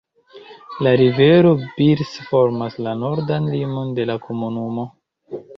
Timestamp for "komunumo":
4.29-4.91